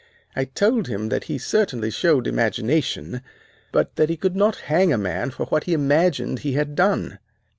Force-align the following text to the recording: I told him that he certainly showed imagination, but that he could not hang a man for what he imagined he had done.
I 0.35 0.45
told 0.45 0.87
him 0.87 1.09
that 1.09 1.25
he 1.25 1.37
certainly 1.37 1.91
showed 1.91 2.25
imagination, 2.25 3.21
but 3.71 3.97
that 3.97 4.09
he 4.09 4.17
could 4.17 4.35
not 4.35 4.61
hang 4.65 4.91
a 4.91 4.97
man 4.97 5.29
for 5.29 5.45
what 5.45 5.65
he 5.65 5.73
imagined 5.73 6.39
he 6.39 6.53
had 6.53 6.73
done. 6.73 7.19